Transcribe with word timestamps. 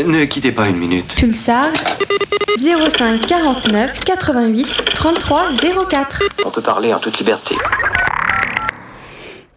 Euh, 0.00 0.04
ne 0.04 0.24
quittez 0.24 0.52
pas 0.52 0.68
une 0.68 0.76
minute. 0.76 1.14
Pulsar 1.14 1.68
05 2.58 3.26
49 3.26 4.00
88 4.04 4.84
33 4.94 5.48
04. 5.88 6.22
On 6.44 6.50
peut 6.50 6.62
parler 6.62 6.92
en 6.92 6.98
toute 6.98 7.18
liberté. 7.18 7.54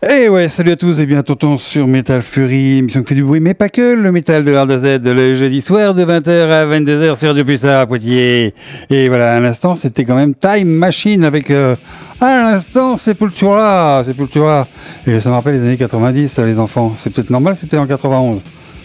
Eh 0.10 0.28
ouais, 0.28 0.50
salut 0.50 0.72
à 0.72 0.76
tous 0.76 1.00
et 1.00 1.06
bien 1.06 1.24
tonton 1.24 1.58
sur 1.58 1.88
Metal 1.88 2.22
Fury, 2.22 2.80
émission 2.80 3.04
qui 3.04 3.10
fait 3.10 3.16
du 3.16 3.24
bruit, 3.24 3.40
mais 3.40 3.54
pas 3.54 3.70
que, 3.70 3.96
le 3.96 4.12
métal 4.12 4.44
de 4.44 4.52
Z 4.52 5.02
le 5.06 5.34
jeudi 5.34 5.62
soir 5.62 5.94
de 5.94 6.04
20h 6.04 6.52
à 6.52 6.66
22h 6.66 7.18
sur 7.18 7.34
du 7.34 7.46
Pulsar 7.46 7.80
à 7.80 7.86
Poitiers. 7.86 8.54
Et 8.90 9.08
voilà, 9.08 9.36
à 9.36 9.40
l'instant, 9.40 9.76
c'était 9.76 10.04
quand 10.04 10.16
même 10.16 10.36
Time 10.36 10.68
Machine 10.68 11.24
avec, 11.24 11.52
euh, 11.52 11.78
à 12.20 12.44
l'instant, 12.44 12.98
Sepultura, 12.98 14.04
Sepultura. 14.06 14.68
Et 15.08 15.22
ça 15.22 15.30
me 15.30 15.36
rappelle 15.36 15.56
les 15.56 15.62
années 15.62 15.78
90, 15.78 16.38
les 16.40 16.60
enfants. 16.60 16.96
C'est 16.98 17.14
peut-être 17.14 17.30
normal, 17.30 17.56
c'était 17.56 17.78
en 17.78 17.88
91. 17.88 18.44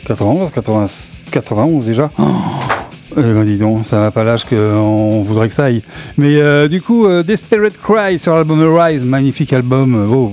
91, 0.08 0.50
91 1.30 1.84
déjà. 1.84 2.08
Oh 2.18 2.24
eh 3.16 3.20
ben 3.20 3.44
dis 3.44 3.58
donc, 3.58 3.84
ça 3.84 4.00
n'a 4.00 4.10
pas 4.10 4.22
l'âge 4.22 4.44
qu'on 4.44 5.22
voudrait 5.22 5.48
que 5.48 5.54
ça 5.54 5.64
aille. 5.64 5.82
Mais 6.16 6.36
euh, 6.36 6.68
du 6.68 6.80
coup, 6.80 7.06
euh, 7.06 7.22
Desperate 7.22 7.76
Cry 7.82 8.18
sur 8.18 8.34
l'album 8.34 8.62
Rise, 8.74 9.02
magnifique 9.02 9.52
album. 9.52 10.08
Oh. 10.10 10.32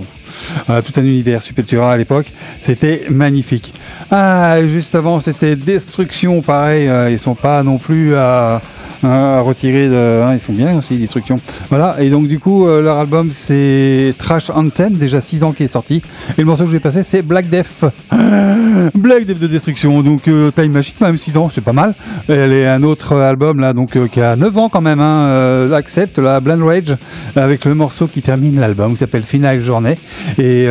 tout 0.68 1.00
un 1.00 1.04
univers 1.04 1.42
Sepultura 1.42 1.94
à 1.94 1.98
l'époque, 1.98 2.28
c'était 2.62 3.06
magnifique. 3.10 3.74
Ah, 4.12 4.66
juste 4.66 4.94
avant, 4.94 5.20
c'était 5.20 5.56
Destruction, 5.56 6.42
pareil, 6.42 6.88
euh, 6.88 7.10
ils 7.10 7.20
sont 7.20 7.36
pas 7.36 7.64
non 7.64 7.78
plus 7.78 8.16
à 8.16 8.62
à 9.06 9.42
retirer 9.42 9.88
de. 9.88 10.22
Hein, 10.24 10.34
ils 10.34 10.40
sont 10.40 10.54
bien 10.54 10.78
aussi, 10.78 10.98
Destruction. 10.98 11.40
Voilà, 11.70 11.98
et 12.00 12.10
donc 12.10 12.28
du 12.28 12.40
coup, 12.40 12.68
euh, 12.68 12.82
leur 12.82 12.98
album 12.98 13.30
c'est 13.32 14.14
Trash 14.18 14.50
Anthem, 14.50 14.94
déjà 14.96 15.22
6 15.22 15.44
ans 15.44 15.52
qui 15.52 15.64
est 15.64 15.68
sorti. 15.72 16.02
Et 16.38 16.42
le 16.42 16.46
morceau 16.46 16.64
que 16.64 16.70
je 16.70 16.74
vais 16.74 16.80
passer 16.80 17.04
c'est 17.04 17.22
Black 17.22 17.50
Death. 17.50 17.86
Black 18.96 19.26
Death 19.26 19.40
de 19.40 19.48
Destruction, 19.48 20.02
donc 20.02 20.28
euh, 20.28 20.52
Time 20.52 20.72
Machine, 20.72 20.96
même 21.02 21.18
6 21.18 21.38
ans, 21.38 21.50
c'est 21.54 21.64
pas 21.64 21.74
mal. 21.74 21.94
Est 22.30 22.68
un 22.68 22.84
autre 22.84 23.16
album 23.16 23.60
là, 23.60 23.74
donc 23.74 23.96
euh, 23.96 24.08
qui 24.08 24.22
a 24.22 24.36
9 24.36 24.58
ans 24.58 24.70
quand 24.70 24.82
même, 24.82 25.00
hein, 25.00 25.70
Accept, 25.74 26.20
la 26.20 26.40
Blind 26.40 26.64
Rage, 26.64 26.96
avec 27.36 27.66
le 27.66 27.74
morceau 27.74 28.08
qui 28.08 28.22
termine 28.22 28.60
l'album, 28.60 28.94
qui 28.94 29.00
s'appelle 29.00 29.24
Final 29.24 29.62
Journée. 29.62 29.98
Et 30.38 30.68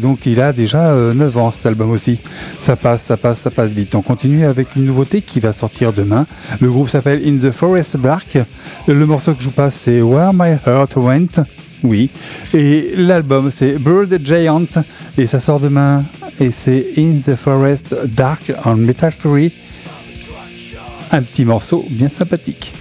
donc 0.00 0.26
il 0.26 0.40
a 0.40 0.52
déjà 0.52 0.94
9 0.94 1.38
ans 1.38 1.50
cet 1.52 1.66
album 1.66 1.90
aussi. 1.90 2.20
Ça 2.60 2.76
passe, 2.76 3.00
ça 3.06 3.16
passe, 3.16 3.38
ça 3.38 3.50
passe 3.50 3.70
vite. 3.70 3.94
On 3.94 4.02
continue 4.02 4.44
avec 4.44 4.76
une 4.76 4.84
nouveauté 4.84 5.22
qui 5.22 5.40
va 5.40 5.52
sortir 5.52 5.92
demain. 5.92 6.26
Le 6.60 6.70
groupe 6.70 6.88
s'appelle 6.88 7.22
In 7.26 7.38
the 7.38 7.50
Forest 7.50 7.69
Forest 7.70 7.98
Dark. 7.98 8.36
Le 8.88 9.06
morceau 9.06 9.32
que 9.32 9.40
je 9.40 9.44
vous 9.44 9.54
passe, 9.54 9.76
c'est 9.84 10.02
Where 10.02 10.32
My 10.34 10.56
Heart 10.66 10.96
Went. 10.96 11.44
Oui. 11.84 12.10
Et 12.52 12.94
l'album, 12.96 13.52
c'est 13.52 13.78
Bird 13.78 14.18
Giant. 14.24 14.66
Et 15.16 15.28
ça 15.28 15.38
sort 15.38 15.60
demain. 15.60 16.04
Et 16.40 16.50
c'est 16.50 16.94
In 16.98 17.20
the 17.24 17.36
Forest 17.36 17.94
Dark 18.06 18.52
en 18.64 18.74
Metal 18.74 19.12
Fury. 19.12 19.52
Un 21.12 21.22
petit 21.22 21.44
morceau 21.44 21.86
bien 21.88 22.08
sympathique. 22.08 22.74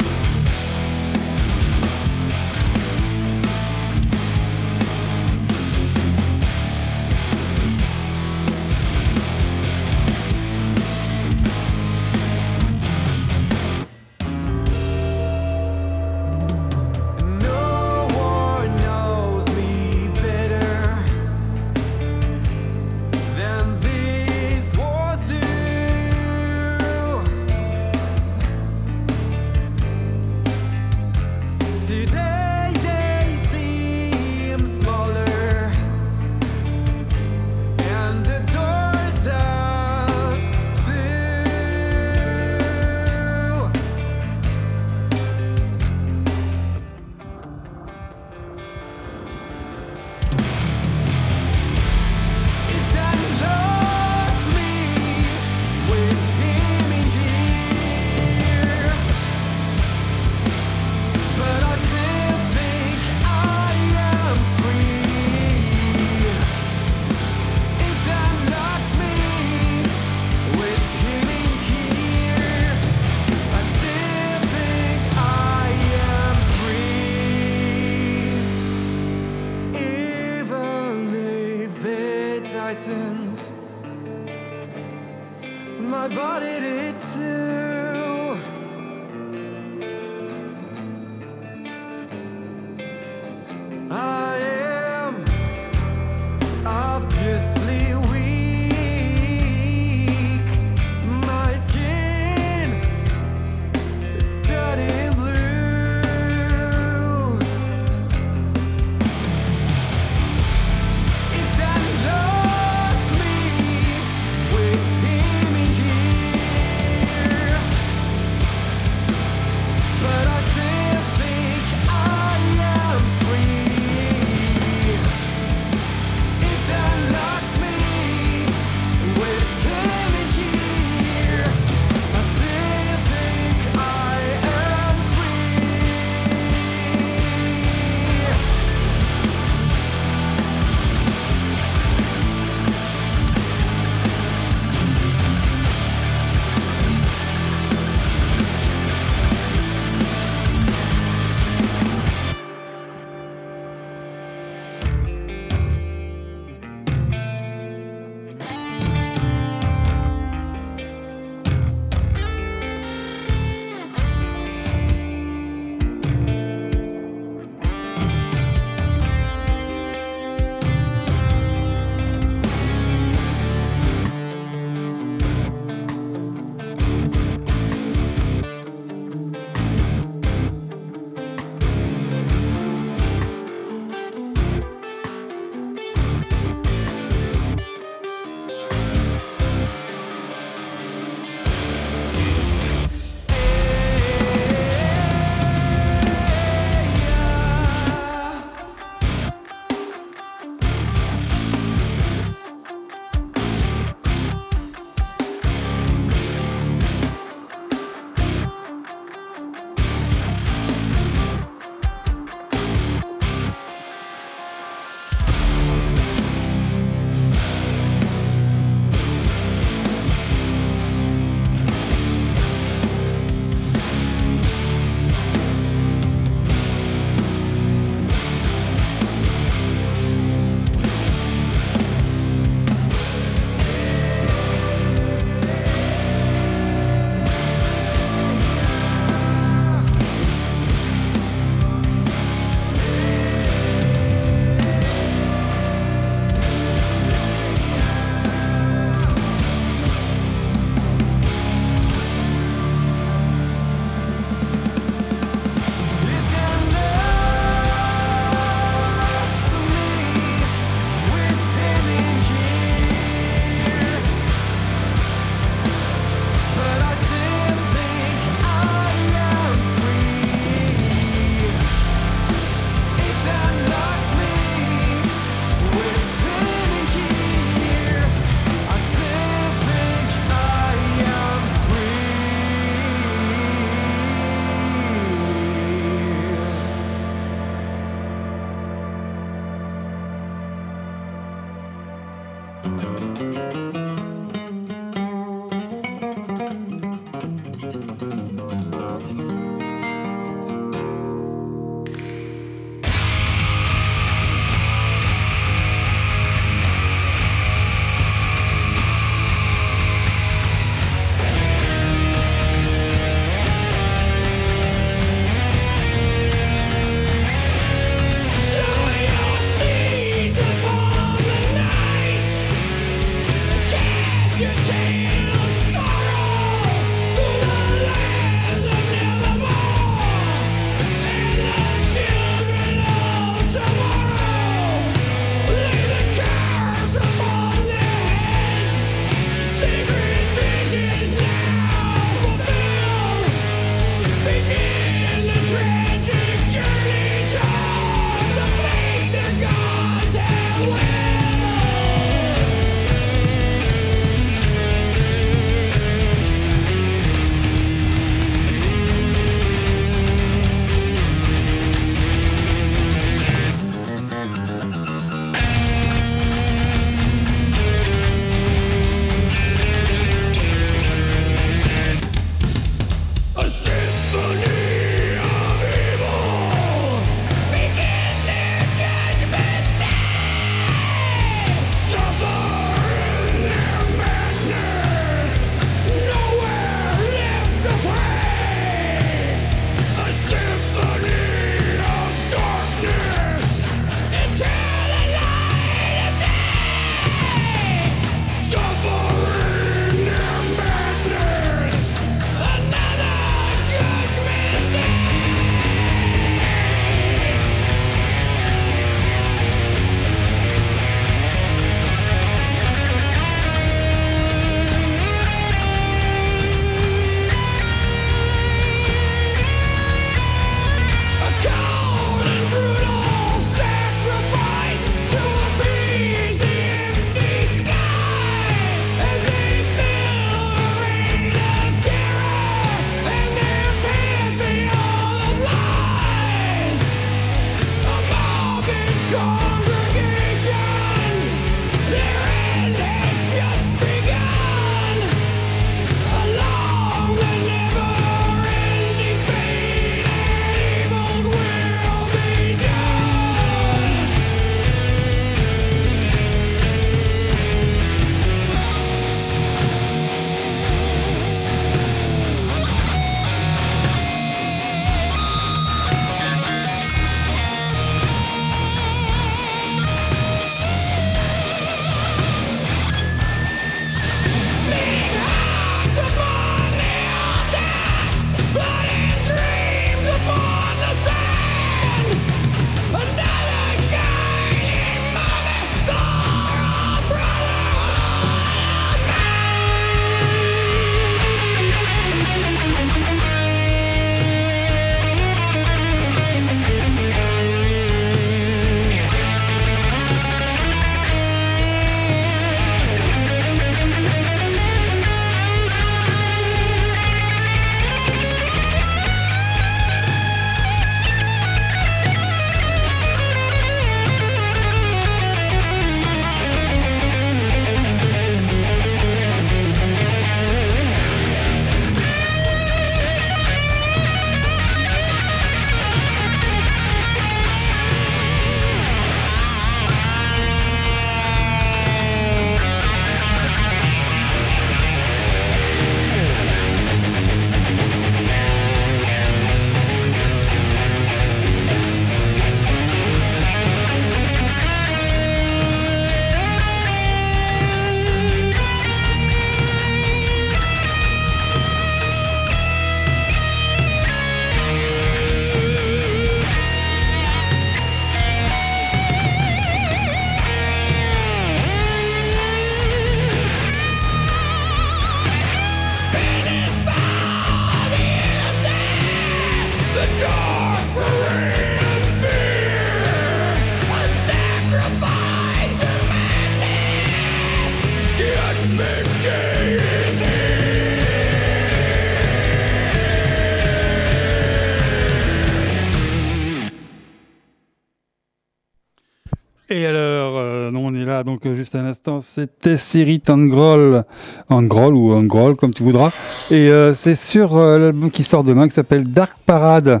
Donc 591.24 591.46
euh, 591.46 591.54
juste 591.54 591.74
un 591.74 591.84
instant, 591.84 592.20
c'était 592.20 592.76
Sirit 592.76 593.22
Angrol, 593.28 594.04
Angrol 594.48 594.94
ou 594.94 595.12
Angrol, 595.12 595.56
comme 595.56 595.72
tu 595.72 595.82
voudras. 595.82 596.10
Et 596.50 596.68
euh, 596.68 596.94
c'est 596.94 597.16
sur 597.16 597.56
euh, 597.56 597.78
l'album 597.78 598.10
qui 598.10 598.24
sort 598.24 598.44
demain, 598.44 598.68
qui 598.68 598.74
s'appelle 598.74 599.04
Dark 599.04 599.36
Parade. 599.44 600.00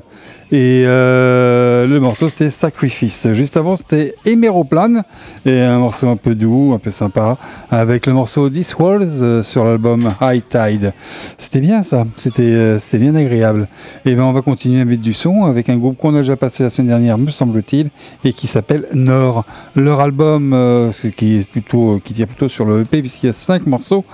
Et 0.52 0.84
euh, 0.84 1.86
le 1.86 2.00
morceau, 2.00 2.28
c'était 2.28 2.50
Sacrifice. 2.50 3.28
Juste 3.34 3.56
avant, 3.56 3.76
c'était 3.76 4.14
Héméroplane, 4.24 5.04
et 5.46 5.60
un 5.60 5.78
morceau 5.78 6.08
un 6.08 6.16
peu 6.16 6.34
doux, 6.34 6.72
un 6.74 6.78
peu 6.78 6.90
sympa, 6.90 7.38
avec 7.70 8.06
le 8.06 8.14
morceau 8.14 8.50
This 8.50 8.76
Walls 8.76 9.22
euh, 9.22 9.42
sur 9.44 9.64
l'album 9.64 10.12
High 10.20 10.42
Tide. 10.48 10.92
C'était 11.38 11.60
bien 11.60 11.84
ça, 11.84 12.04
c'était 12.16 12.42
euh, 12.42 12.78
c'était 12.80 12.98
bien 12.98 13.14
agréable. 13.14 13.68
Et 14.04 14.16
ben 14.16 14.24
on 14.24 14.32
va 14.32 14.42
continuer 14.42 14.80
à 14.80 14.84
mettre 14.84 15.02
du 15.02 15.12
son 15.12 15.44
avec 15.44 15.68
un 15.68 15.76
groupe 15.76 15.96
qu'on 15.96 16.14
a 16.16 16.18
déjà 16.18 16.34
passé 16.34 16.64
la 16.64 16.70
semaine 16.70 16.88
dernière, 16.88 17.16
me 17.16 17.30
semble-t-il, 17.30 17.90
et 18.24 18.32
qui 18.32 18.48
s'appelle 18.48 18.86
Nord. 18.92 19.44
Leur 19.76 20.00
album, 20.00 20.92
qui 21.16 21.36
est 21.36 21.48
plutôt, 21.48 22.00
qui 22.04 22.12
tire 22.12 22.26
plutôt 22.26 22.48
sur 22.48 22.64
le 22.64 22.80
EP 22.80 23.00
puisqu'il 23.02 23.26
y 23.26 23.30
a 23.30 23.34
cinq 23.34 23.68
morceaux, 23.68 24.04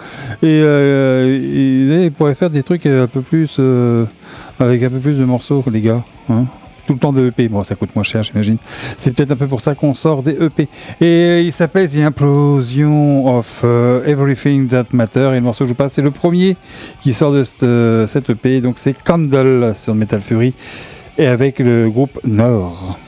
et 0.43 0.61
euh, 0.62 2.03
ils 2.05 2.12
pourraient 2.12 2.34
faire 2.34 2.51
des 2.51 2.62
trucs 2.62 2.84
un 2.84 3.07
peu 3.07 3.22
plus, 3.22 3.59
avec 4.59 4.82
un 4.82 4.90
peu 4.90 4.98
plus 4.98 5.14
de 5.18 5.24
morceaux, 5.24 5.62
les 5.70 5.80
gars. 5.80 6.02
hein. 6.30 6.46
tout 6.86 6.92
le 6.92 6.98
temps 6.98 7.12
de 7.12 7.26
EP, 7.26 7.48
bon 7.48 7.64
ça 7.64 7.74
coûte 7.74 7.94
moins 7.96 8.04
cher 8.04 8.22
j'imagine. 8.22 8.59
C'est 8.98 9.12
peut-être 9.14 9.32
un 9.32 9.36
peu 9.36 9.46
pour 9.48 9.61
ça 9.61 9.74
qu'on 9.74 9.92
sort 9.94 10.22
des 10.22 10.36
EP. 10.40 10.68
Et 11.00 11.04
euh, 11.04 11.40
il 11.40 11.52
s'appelle 11.52 11.88
The 11.90 11.96
Implosion 11.98 13.36
of 13.36 13.62
euh, 13.64 14.04
Everything 14.07 14.68
That 14.68 14.86
Matter. 14.92 15.30
Et 15.32 15.36
le 15.36 15.40
morceau 15.40 15.64
que 15.64 15.68
je 15.68 15.72
vous 15.72 15.76
passe, 15.76 15.94
c'est 15.94 16.02
le 16.02 16.12
premier 16.12 16.57
qui 17.00 17.12
sort 17.12 17.32
de 17.32 17.42
cette, 17.44 17.62
euh, 17.64 18.07
cette 18.07 18.30
EP. 18.30 18.61
Donc 18.61 18.76
c'est 18.78 18.94
Candle 19.02 19.74
sur 19.76 19.94
Metal 19.94 20.20
Fury. 20.20 20.54
Et 21.18 21.26
avec 21.26 21.59
le 21.59 21.88
groupe 21.90 22.20
Nord. 22.24 22.98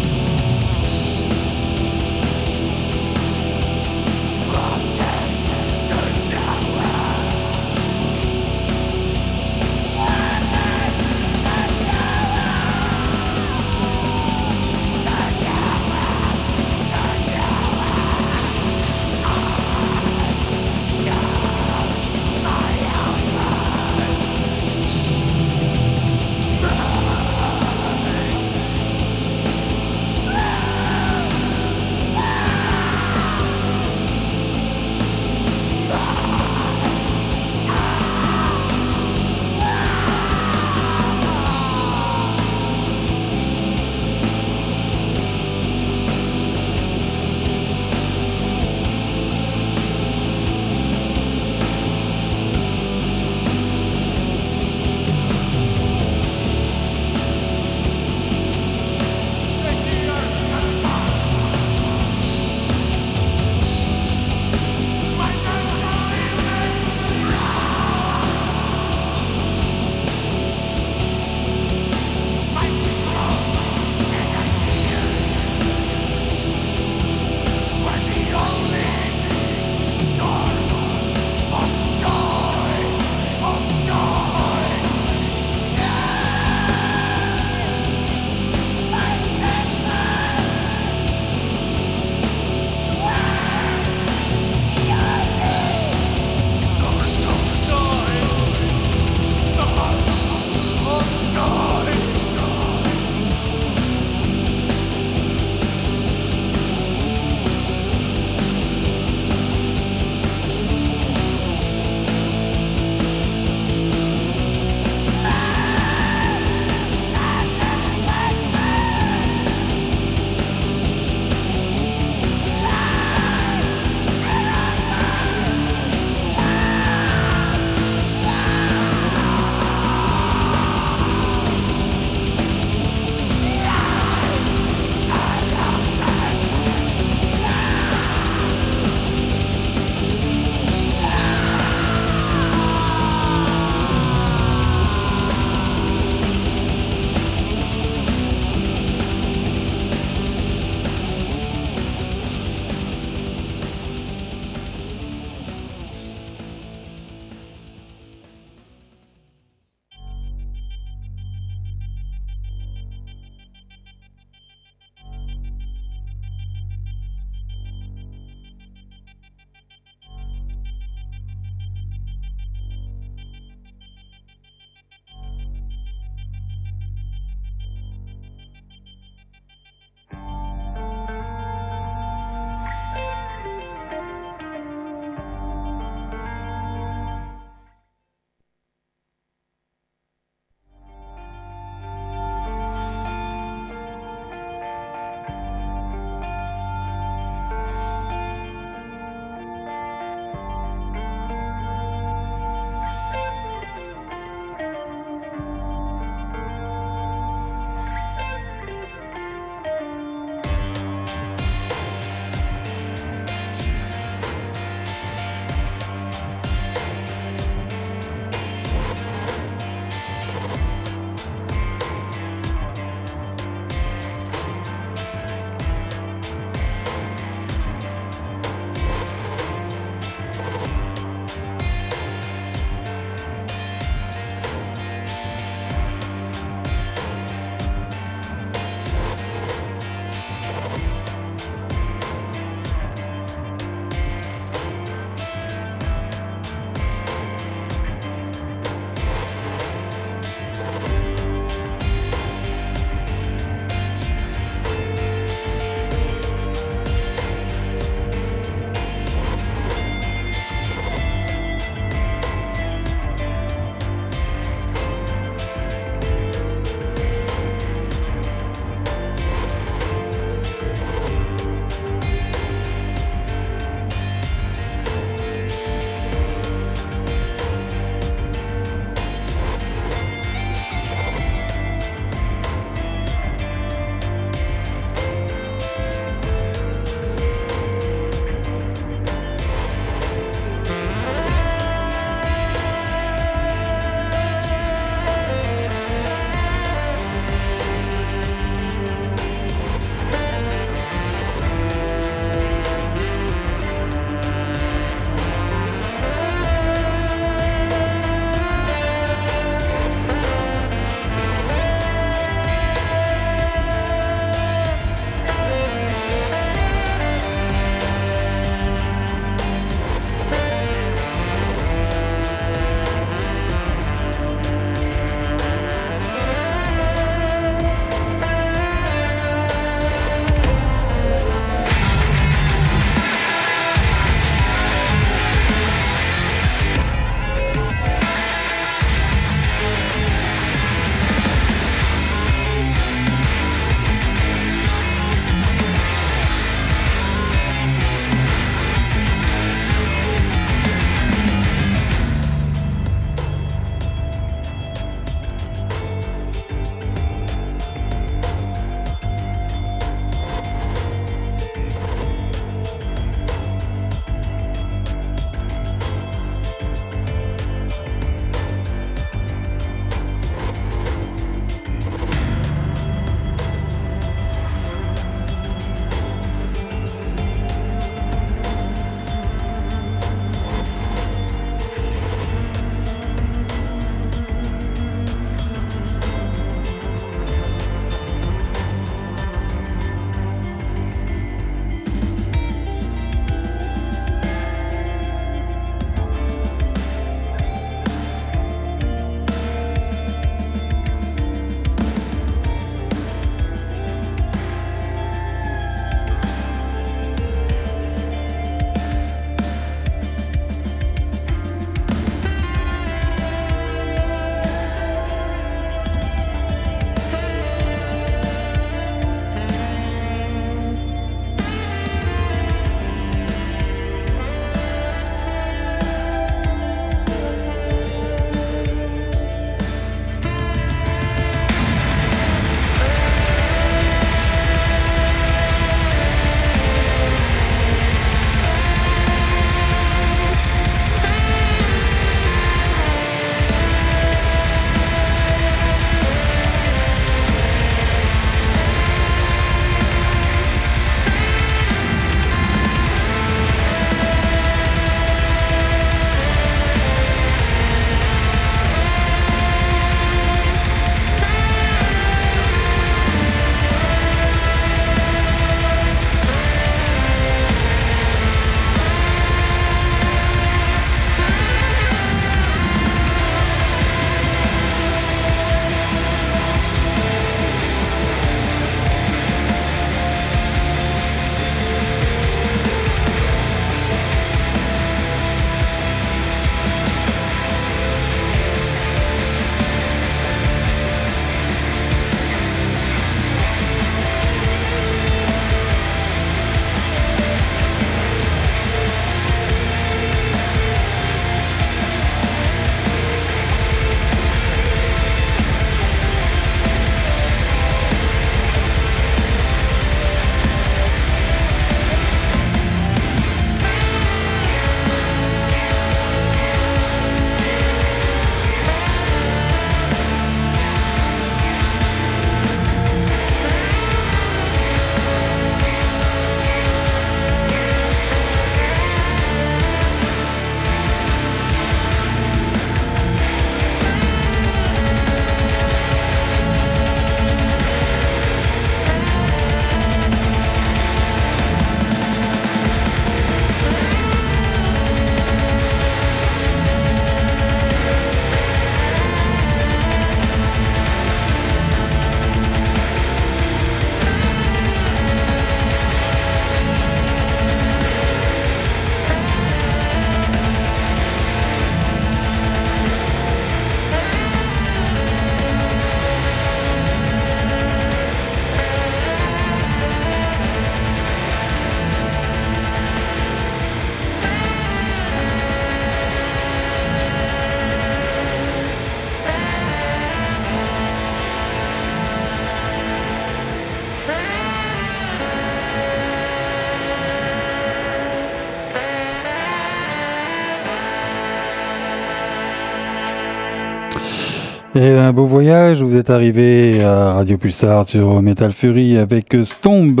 Et 594.74 594.88
un 594.88 595.12
beau 595.12 595.26
voyage, 595.26 595.82
vous 595.82 595.98
êtes 595.98 596.08
arrivé 596.08 596.82
à 596.82 597.12
Radio 597.12 597.36
Pulsar 597.36 597.84
sur 597.84 598.22
Metal 598.22 598.52
Fury 598.52 598.96
avec 598.96 599.36
Stomb, 599.42 600.00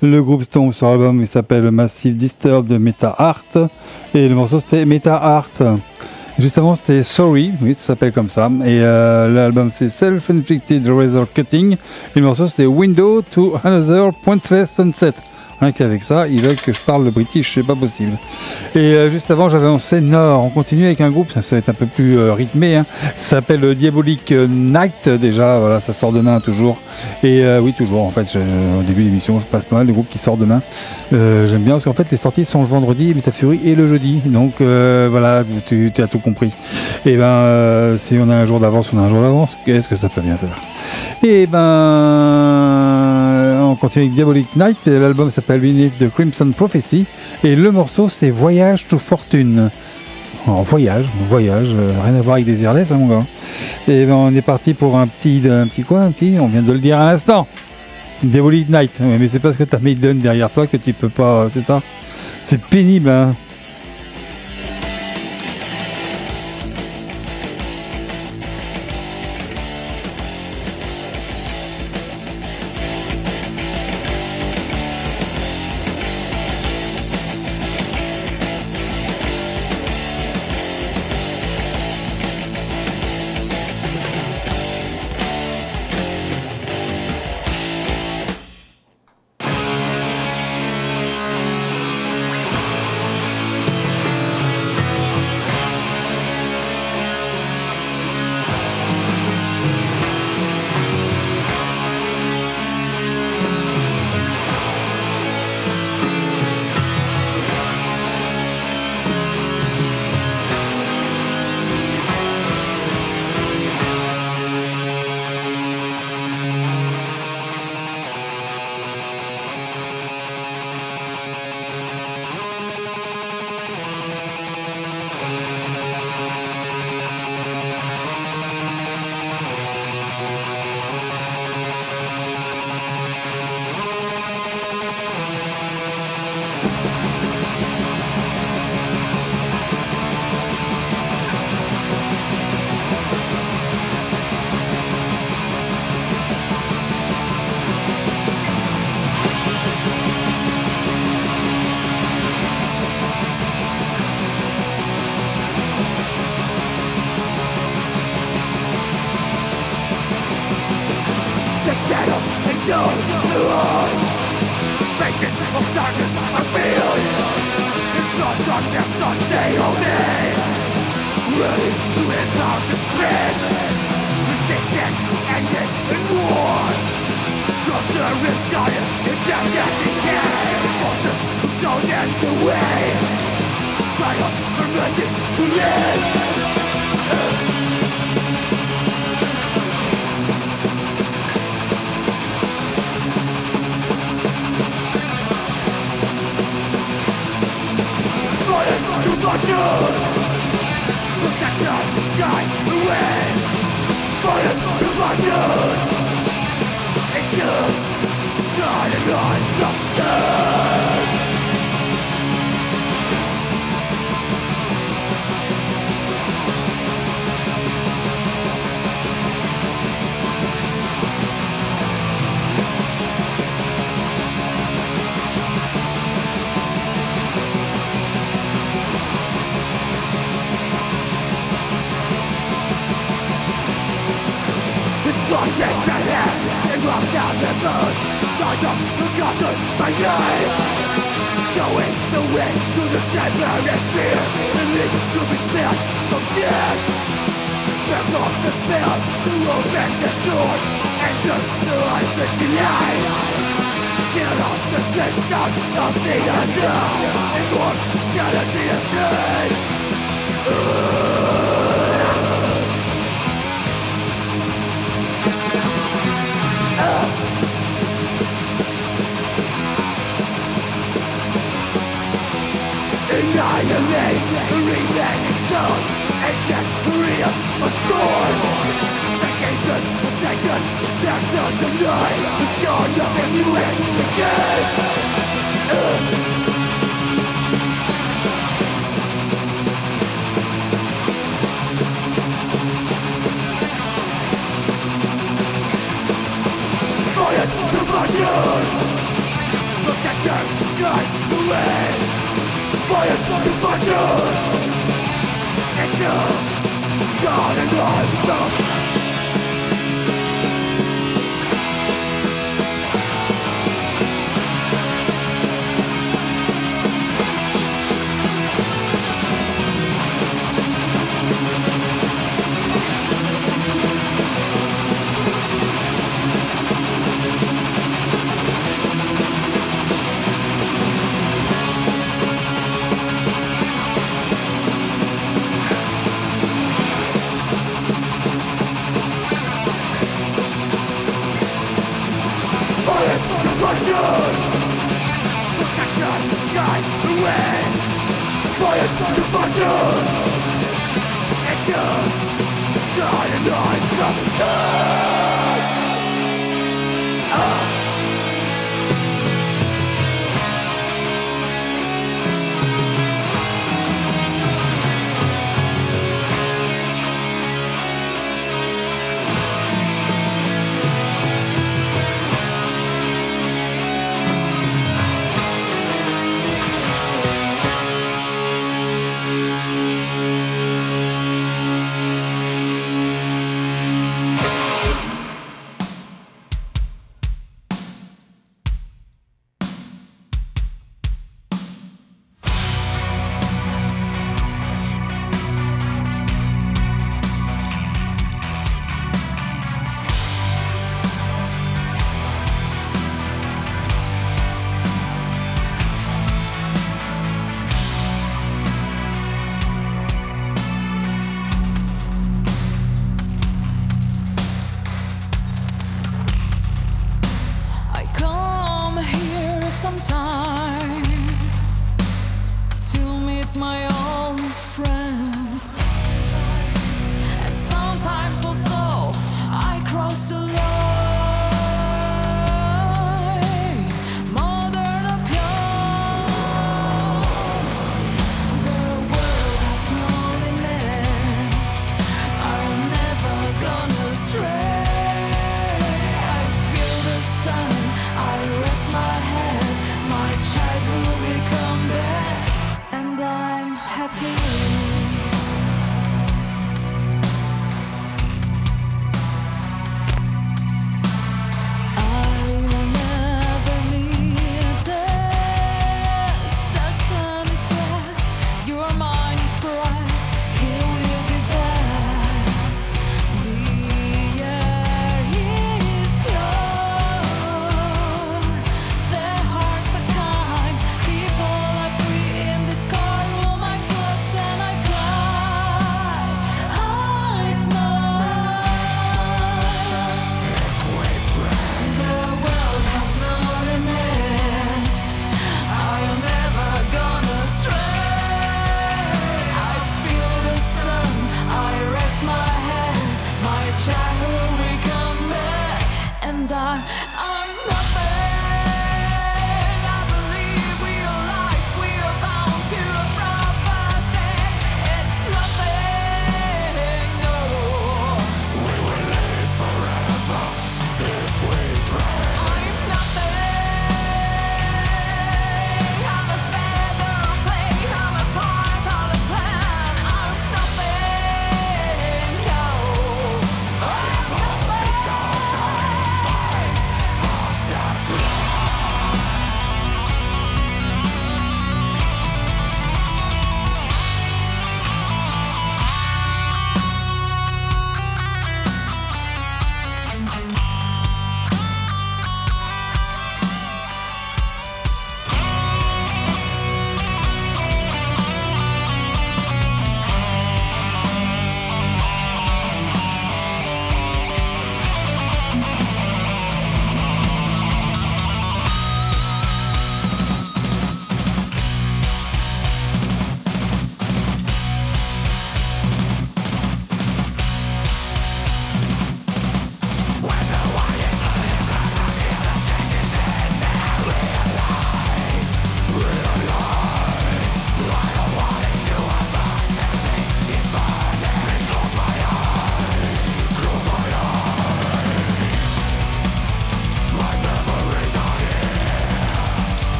le 0.00 0.22
groupe 0.22 0.44
Stomb 0.44 0.72
sur 0.72 0.86
l'album 0.88 1.20
il 1.20 1.26
s'appelle 1.26 1.70
Massive 1.70 2.16
Disturb 2.16 2.66
de 2.66 2.78
Meta 2.78 3.14
Art 3.18 3.44
et 4.14 4.26
le 4.26 4.34
morceau 4.34 4.60
c'était 4.60 4.86
Meta 4.86 5.14
Art. 5.14 5.50
Juste 6.38 6.56
avant 6.56 6.74
c'était 6.74 7.02
Sorry, 7.02 7.52
oui 7.60 7.74
ça 7.74 7.88
s'appelle 7.88 8.12
comme 8.12 8.30
ça 8.30 8.50
et 8.64 8.80
euh, 8.80 9.28
l'album 9.28 9.70
c'est 9.70 9.90
Self-Inflicted 9.90 10.88
Razor 10.88 11.26
Cutting 11.30 11.74
et 11.74 12.18
le 12.18 12.22
morceau 12.22 12.48
c'était 12.48 12.64
Window 12.64 13.20
to 13.20 13.56
Another 13.62 14.12
Pointless 14.24 14.70
Sunset. 14.74 15.12
Rien 15.60 15.72
qu'avec 15.72 16.04
ça, 16.04 16.28
ils 16.28 16.40
veulent 16.40 16.56
que 16.56 16.72
je 16.72 16.80
parle 16.80 17.04
le 17.04 17.10
british, 17.10 17.54
c'est 17.54 17.62
pas 17.62 17.74
possible. 17.74 18.12
Et 18.74 18.78
euh, 18.78 19.10
juste 19.10 19.30
avant, 19.30 19.48
j'avais 19.48 19.66
annoncé 19.66 20.00
Nord. 20.00 20.44
On 20.44 20.50
continue 20.50 20.86
avec 20.86 21.00
un 21.00 21.10
groupe, 21.10 21.32
ça, 21.32 21.42
ça 21.42 21.56
va 21.56 21.58
être 21.58 21.68
un 21.68 21.74
peu 21.74 21.86
plus 21.86 22.18
euh, 22.18 22.32
rythmé. 22.32 22.76
Hein. 22.76 22.86
Ça 23.16 23.36
s'appelle 23.36 23.64
euh, 23.64 23.74
Diabolic 23.74 24.32
Night, 24.32 25.08
déjà. 25.08 25.58
Voilà, 25.58 25.80
ça 25.80 25.92
sort 25.92 26.12
demain 26.12 26.40
toujours. 26.40 26.78
Et 27.22 27.42
oui, 27.60 27.72
toujours. 27.72 28.04
En 28.04 28.10
fait, 28.10 28.26
au 28.36 28.82
début 28.82 29.02
de 29.02 29.08
l'émission, 29.08 29.40
je 29.40 29.46
passe 29.46 29.64
pas 29.64 29.76
mal 29.76 29.86
de 29.86 29.92
groupes 29.92 30.08
qui 30.08 30.18
sortent 30.18 30.40
demain. 30.40 30.60
J'aime 31.10 31.62
bien 31.62 31.74
parce 31.74 31.84
qu'en 31.84 31.92
fait, 31.92 32.10
les 32.10 32.16
sorties 32.16 32.44
sont 32.44 32.60
le 32.60 32.68
vendredi, 32.68 33.14
Metafury 33.14 33.60
et 33.64 33.74
le 33.74 33.86
jeudi. 33.86 34.20
Donc 34.24 34.60
voilà, 34.60 35.44
tu, 35.66 35.90
tu 35.94 36.02
as 36.02 36.06
tout 36.06 36.18
compris. 36.18 36.52
Et 37.04 37.16
ben, 37.16 37.24
euh, 37.24 37.98
si 37.98 38.18
on 38.20 38.28
a 38.28 38.34
un 38.34 38.46
jour 38.46 38.60
d'avance, 38.60 38.92
on 38.92 38.98
a 38.98 39.02
un 39.02 39.08
jour 39.08 39.20
d'avance. 39.20 39.56
Qu'est-ce 39.64 39.88
que 39.88 39.96
ça 39.96 40.08
peut 40.08 40.20
bien 40.20 40.36
faire? 40.36 40.60
Et 41.22 41.46
ben, 41.46 41.58
on 43.72 43.76
continue 43.76 44.06
avec 44.06 44.14
Diabolic 44.14 44.56
Night. 44.56 44.78
L'album 44.86 45.30
s'appelle 45.30 45.60
Beneath 45.60 45.98
the 45.98 46.10
Crimson 46.10 46.52
Prophecy. 46.56 47.06
Et 47.44 47.54
le 47.54 47.70
morceau, 47.70 48.08
c'est 48.08 48.30
Voyage 48.30 48.86
to 48.88 48.98
Fortune. 48.98 49.70
En 50.46 50.62
voyage, 50.62 51.06
voyage, 51.28 51.68
euh, 51.74 51.92
rien 52.02 52.14
à 52.14 52.22
voir 52.22 52.34
avec 52.34 52.46
des 52.46 52.62
Irless, 52.62 52.90
hein, 52.90 52.96
mon 52.96 53.08
gars. 53.08 53.26
Et 53.86 54.06
ben, 54.06 54.14
on 54.14 54.34
est 54.34 54.42
parti 54.42 54.72
pour 54.72 54.96
un 54.96 55.06
petit, 55.06 55.42
un 55.50 55.66
petit 55.66 55.82
quoi, 55.82 56.00
un 56.00 56.10
petit, 56.10 56.36
on 56.40 56.46
vient 56.46 56.62
de 56.62 56.72
le 56.72 56.78
dire 56.78 56.98
à 56.98 57.12
l'instant. 57.12 57.46
Diabolic 58.22 58.68
Night. 58.68 58.92
Mais 59.00 59.28
c'est 59.28 59.40
parce 59.40 59.56
que 59.56 59.64
t'as 59.64 59.78
Maiden 59.78 60.18
derrière 60.18 60.50
toi 60.50 60.66
que 60.66 60.76
tu 60.76 60.92
peux 60.92 61.08
pas, 61.08 61.48
c'est 61.52 61.60
ça 61.60 61.82
C'est 62.44 62.60
pénible, 62.60 63.10
hein. 63.10 63.36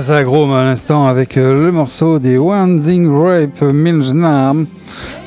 Azagrom 0.00 0.50
à 0.54 0.64
l'instant 0.64 1.06
avec 1.06 1.36
euh, 1.36 1.66
le 1.66 1.72
morceau 1.72 2.18
des 2.18 2.38
Wanzing 2.38 3.06
Rape 3.06 3.60
Milnam. 3.60 4.64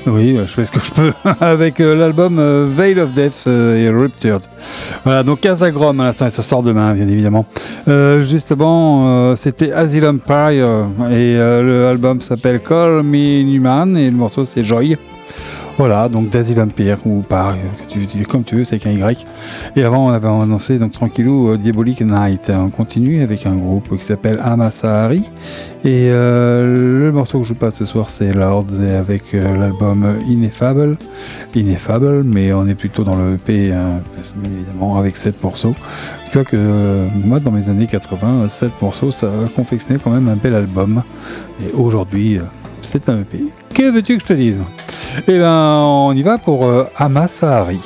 Oui, 0.07 0.35
je 0.35 0.51
fais 0.51 0.65
ce 0.65 0.71
que 0.71 0.79
je 0.83 0.91
peux 0.91 1.13
avec 1.45 1.79
euh, 1.79 1.95
l'album 1.95 2.39
euh, 2.39 2.65
Veil 2.67 2.99
of 2.99 3.11
Death 3.11 3.45
et 3.45 3.87
Ruptured. 3.89 4.41
Voilà, 5.03 5.21
donc 5.21 5.45
Azagrom 5.45 5.99
à 5.99 6.05
l'instant 6.05 6.25
et 6.25 6.31
ça 6.31 6.41
sort 6.41 6.63
demain, 6.63 6.95
bien 6.95 7.07
évidemment. 7.07 7.45
justement, 8.21 9.35
c'était 9.35 9.71
Asylum 9.71 10.19
Empire 10.25 10.87
et 11.11 11.35
l'album 11.35 12.19
s'appelle 12.19 12.59
Call 12.59 13.03
Me 13.03 13.43
Newman 13.43 13.95
et 13.95 14.09
le 14.09 14.17
morceau 14.17 14.43
c'est 14.43 14.63
Joy. 14.63 14.97
Voilà, 15.79 16.07
donc 16.07 16.29
d'Asile 16.29 16.61
Empire, 16.61 16.99
ou 17.03 17.21
par, 17.21 17.55
comme 18.29 18.43
tu 18.43 18.57
veux, 18.57 18.63
c'est 18.63 18.75
avec 18.75 18.85
un 18.85 18.91
Y. 18.91 19.25
Et 19.75 19.83
avant, 19.83 20.05
on 20.05 20.09
avait 20.09 20.27
annoncé 20.27 20.77
donc 20.77 20.91
tranquillou 20.91 21.49
euh, 21.49 21.57
Diabolic 21.57 22.01
Night. 22.01 22.51
On 22.53 22.69
continue 22.69 23.23
avec 23.23 23.47
un 23.47 23.55
groupe 23.55 23.97
qui 23.97 24.05
s'appelle 24.05 24.39
Amasahari. 24.43 25.31
Et 25.83 26.09
euh, 26.11 26.99
le 26.99 27.11
morceau 27.11 27.39
que 27.39 27.47
je 27.47 27.55
passe 27.55 27.75
ce 27.75 27.85
soir, 27.85 28.11
c'est 28.11 28.33
Lord 28.33 28.67
avec 28.87 29.33
euh, 29.33 29.57
l'album 29.57 30.19
Ineffable. 30.27 30.95
Ineffable, 31.55 32.23
mais 32.23 32.53
on 32.53 32.67
est 32.67 32.75
plutôt 32.75 33.03
dans 33.03 33.15
le 33.15 33.33
EP, 33.33 33.71
hein, 33.71 33.99
évidemment, 34.45 34.97
avec 34.97 35.17
7 35.17 35.41
morceaux. 35.41 35.73
que 36.31 37.07
moi, 37.25 37.39
dans 37.39 37.51
mes 37.51 37.69
années 37.69 37.87
80, 37.87 38.47
7 38.47 38.71
morceaux, 38.79 39.09
ça 39.09 39.25
a 39.25 39.47
confectionné 39.49 39.99
quand 40.03 40.11
même 40.11 40.27
un 40.27 40.35
bel 40.35 40.53
album. 40.53 41.01
Et 41.61 41.71
aujourd'hui, 41.73 42.39
c'est 42.83 43.09
un 43.09 43.21
EP. 43.21 43.43
Que 43.73 43.91
veux-tu 43.91 44.17
que 44.17 44.23
je 44.23 44.27
te 44.27 44.33
dise? 44.33 44.59
Eh 45.27 45.39
ben, 45.39 45.81
on 45.83 46.13
y 46.13 46.21
va 46.23 46.37
pour 46.37 46.65
euh, 46.65 46.85
Amasahari. 46.97 47.79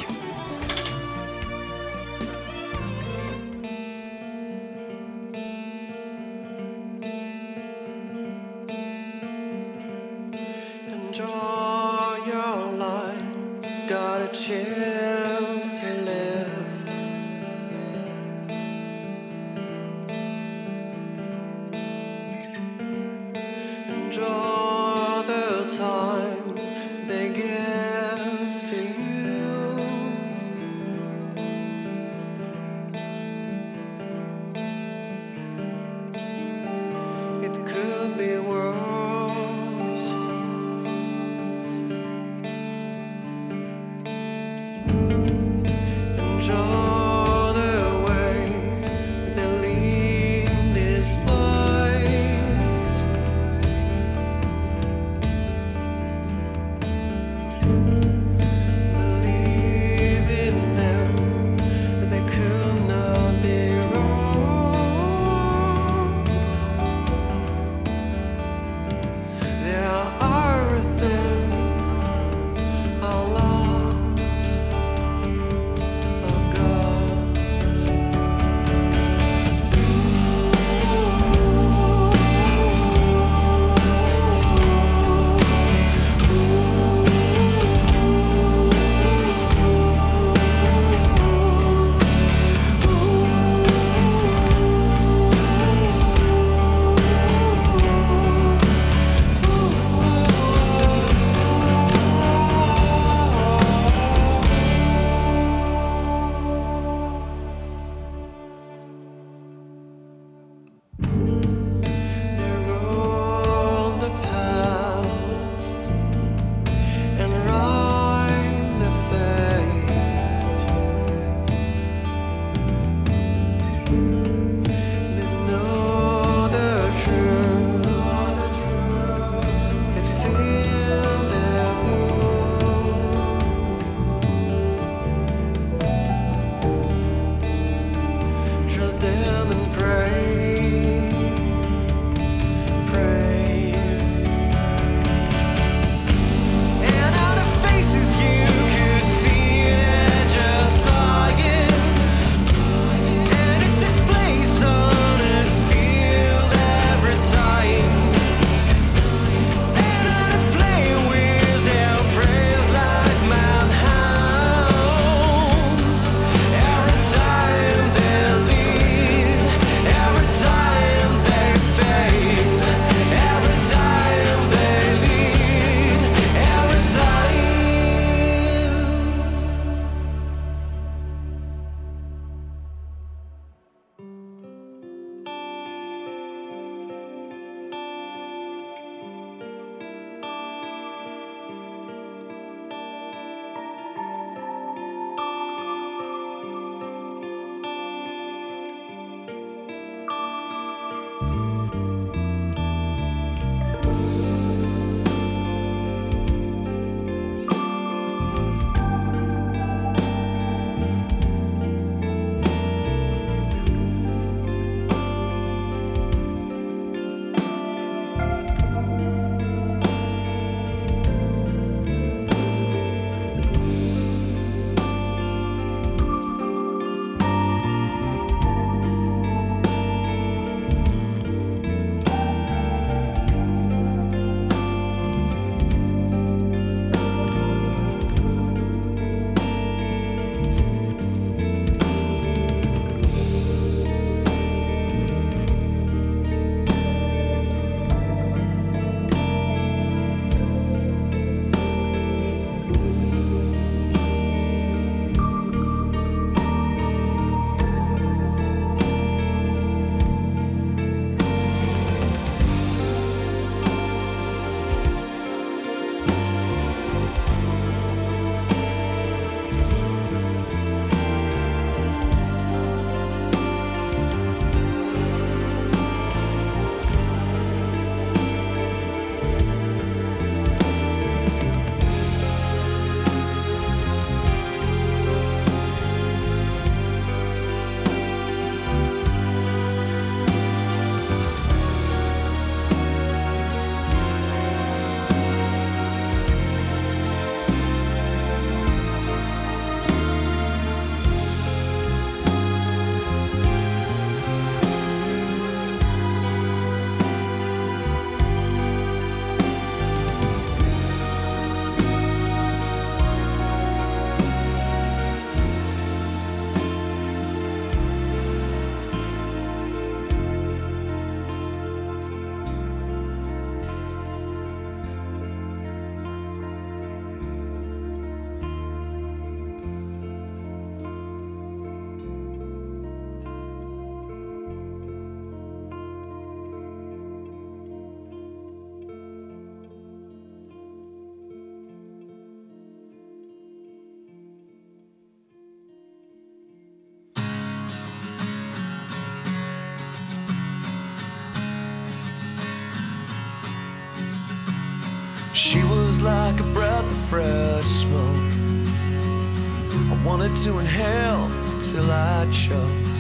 to 360.48 360.60
inhale 360.60 361.30
till 361.60 361.92
I 361.92 362.26
choked. 362.32 362.98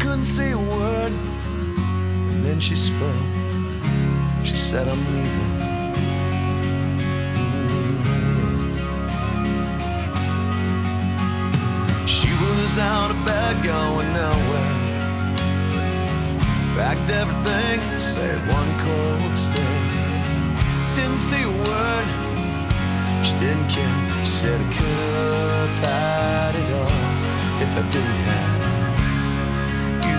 Couldn't 0.00 0.24
say 0.24 0.52
a 0.52 0.56
word, 0.56 1.12
and 2.30 2.42
then 2.42 2.58
she 2.60 2.76
spoke. 2.76 3.26
She 4.42 4.56
said, 4.56 4.88
I'm 4.88 5.04
leaving. 5.12 5.52
Mm-hmm. 7.40 8.64
She 12.06 12.30
was 12.44 12.78
out 12.78 13.10
of 13.10 13.18
bed, 13.26 13.62
going 13.62 14.10
nowhere. 14.14 14.74
Packed 16.74 17.10
everything, 17.10 17.80
save 18.00 18.40
one 18.48 18.72
cold 18.80 19.34
stare. 19.36 19.82
Didn't 20.94 21.20
say 21.20 21.42
a 21.42 21.50
word, 21.68 22.06
she 23.26 23.34
didn't 23.44 23.68
care. 23.68 24.24
She 24.24 24.32
said, 24.32 24.58
I 24.58 24.72
could 24.72 25.33
I 27.76 27.82
didn't 27.90 28.06
have 28.06 28.54
you. 30.06 30.14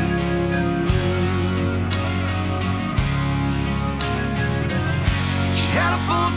She 5.56 5.68
had 5.72 5.94
a 5.94 5.99
full 6.06 6.32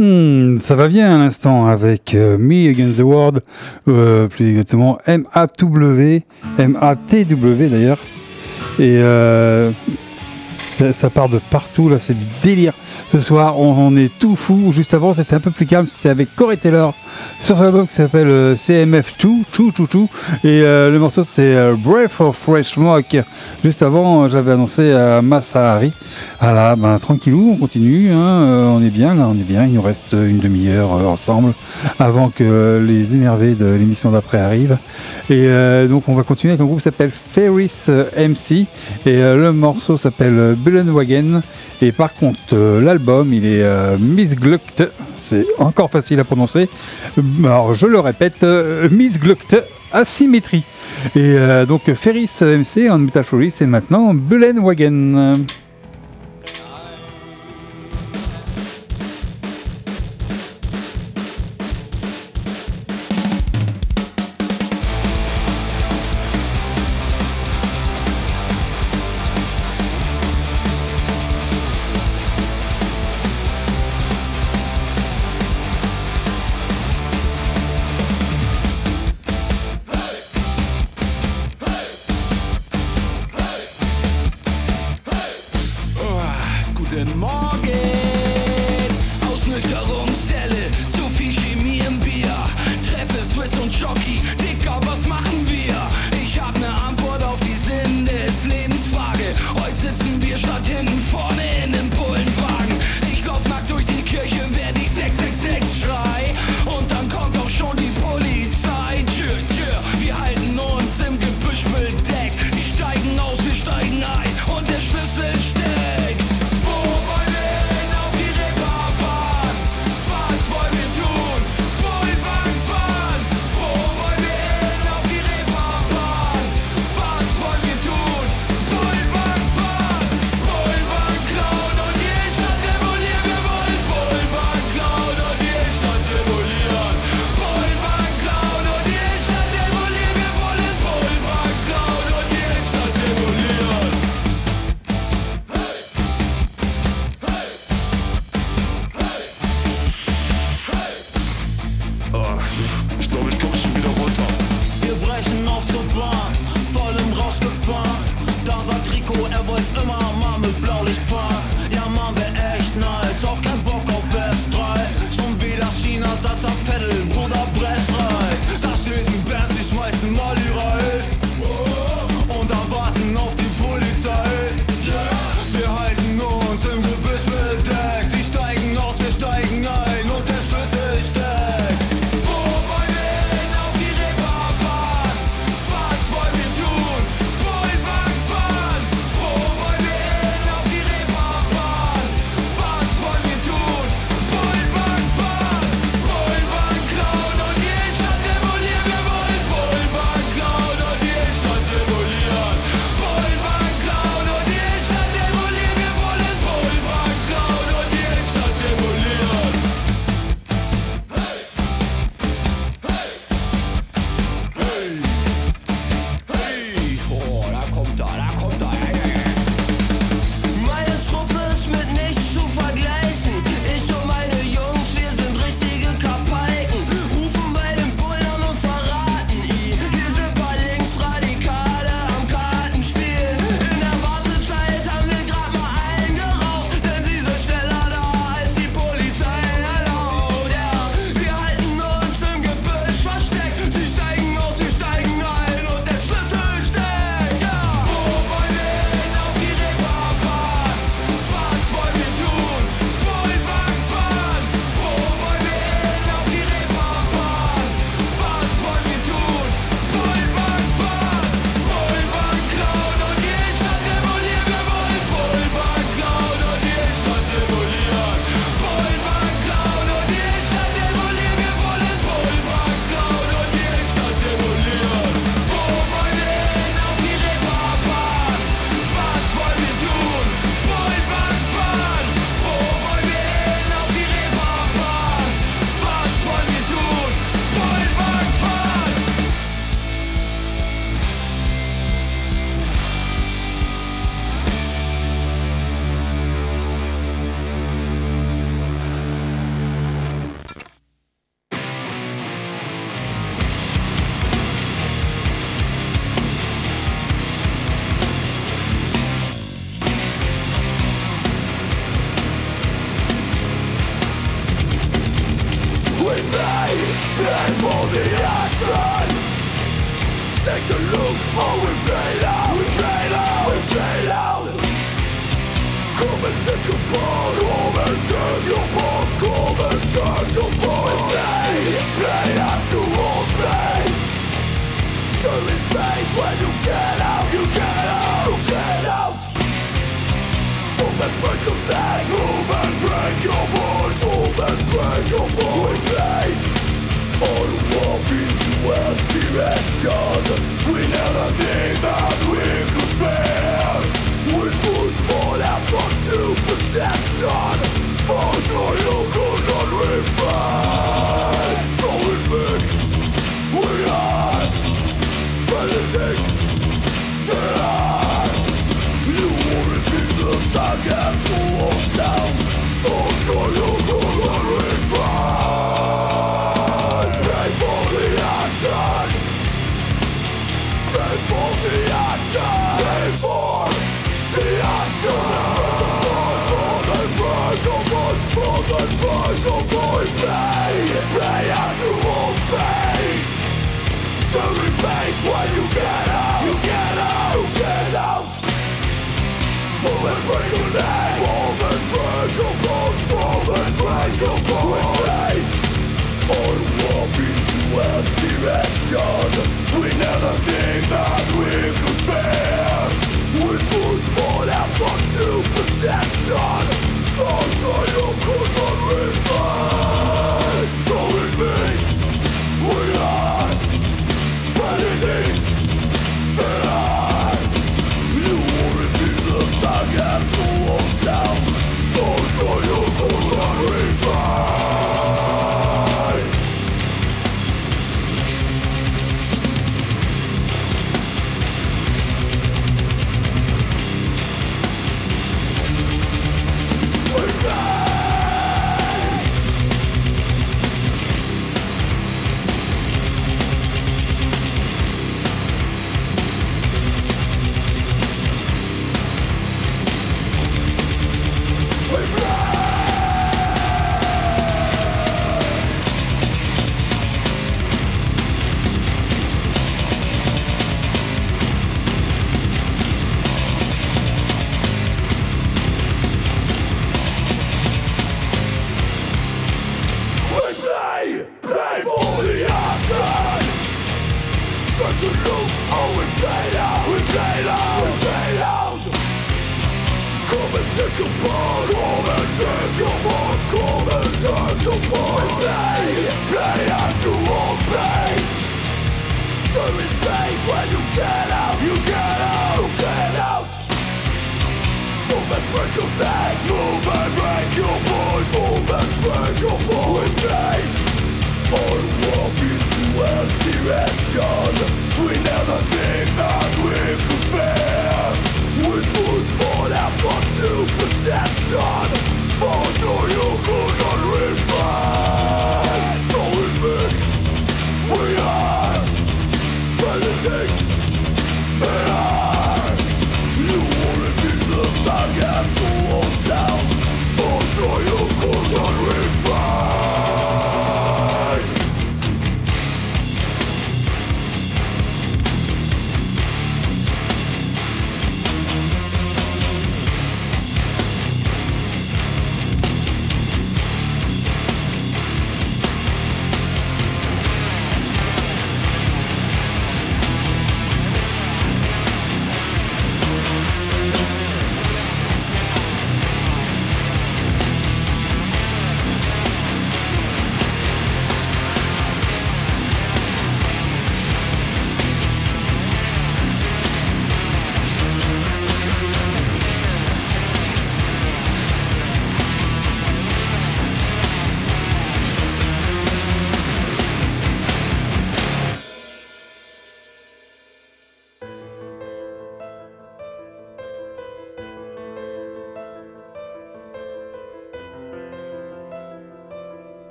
Hmm, 0.00 0.56
ça 0.64 0.76
va 0.76 0.88
bien 0.88 1.14
à 1.14 1.18
l'instant 1.18 1.66
avec 1.66 2.14
euh, 2.14 2.38
Me 2.38 2.70
Against 2.70 2.96
the 2.96 3.02
World, 3.02 3.42
euh, 3.86 4.28
plus 4.28 4.48
exactement 4.48 4.98
M-A-W, 5.04 6.22
M-A-T-W 6.58 7.68
d'ailleurs. 7.68 7.98
Et 8.78 8.96
euh, 8.96 9.70
ça, 10.92 11.10
part 11.10 11.28
de 11.28 11.40
partout, 11.50 11.88
là 11.88 11.98
c'est 12.00 12.14
du 12.14 12.24
délire. 12.42 12.72
Ce 13.08 13.20
soir 13.20 13.58
on, 13.58 13.96
est 13.96 14.10
tout 14.18 14.36
fou. 14.36 14.72
Juste 14.72 14.94
avant 14.94 15.12
c'était 15.12 15.34
un 15.34 15.40
peu 15.40 15.50
plus 15.50 15.66
calme, 15.66 15.86
c'était 15.86 16.08
avec 16.08 16.34
Corey 16.34 16.56
Taylor 16.56 16.94
sur 17.38 17.56
son 17.56 17.64
album 17.64 17.86
qui 17.86 17.94
s'appelle 17.94 18.28
euh, 18.28 18.56
CMF2, 18.56 19.42
Chou 19.52 19.72
Chou 19.76 19.86
Chou. 19.90 20.08
Et 20.44 20.62
euh, 20.62 20.90
le 20.90 20.98
morceau 20.98 21.24
c'était 21.24 21.42
euh, 21.42 21.74
Breath 21.76 22.20
of 22.20 22.36
Fresh 22.36 22.74
Smoke. 22.74 23.22
Juste 23.62 23.82
avant 23.82 24.28
j'avais 24.28 24.52
annoncé 24.52 24.92
à 24.92 25.20
Masahari. 25.22 25.92
Voilà, 26.40 26.76
ben 26.76 26.98
tranquillou, 26.98 27.52
on 27.52 27.56
continue, 27.56 28.10
hein, 28.10 28.72
on 28.74 28.82
est 28.82 28.90
bien 28.90 29.14
là, 29.14 29.28
on 29.28 29.34
est 29.34 29.46
bien. 29.46 29.66
Il 29.66 29.74
nous 29.74 29.82
reste 29.82 30.12
une 30.12 30.38
demi-heure 30.38 30.92
ensemble 30.92 31.52
avant 31.98 32.30
que 32.30 32.82
les 32.86 33.14
énervés 33.14 33.54
de 33.54 33.66
l'émission 33.66 34.10
d'après 34.10 34.38
arrivent. 34.38 34.78
Et 35.28 35.48
donc 35.88 36.08
on 36.08 36.14
va 36.14 36.22
continuer 36.22 36.52
avec 36.52 36.62
un 36.62 36.64
groupe 36.64 36.78
qui 36.78 36.84
s'appelle 36.84 37.10
Ferris 37.10 37.70
MC 38.16 38.66
et 39.06 39.16
le 39.16 39.52
morceau 39.52 39.96
s'appelle 39.96 40.56
Bullenwagen. 40.70 41.42
Et 41.82 41.92
par 41.92 42.14
contre 42.14 42.38
euh, 42.54 42.80
l'album 42.80 43.32
il 43.32 43.44
est 43.46 43.62
euh, 43.62 43.98
Missgluckt, 43.98 44.82
c'est 45.16 45.46
encore 45.58 45.90
facile 45.90 46.20
à 46.20 46.24
prononcer. 46.24 46.68
Alors 47.44 47.74
je 47.74 47.86
le 47.86 47.98
répète, 48.00 48.42
euh, 48.42 48.88
Missgluckt 48.90 49.56
asymétrie. 49.92 50.64
Et 51.16 51.20
euh, 51.20 51.66
donc 51.66 51.92
Ferris 51.94 52.30
MC 52.40 52.90
en 52.90 52.98
Metal 52.98 53.24
Fury 53.24 53.50
c'est 53.50 53.66
maintenant 53.66 54.14
Bullenwagen. 54.14 55.44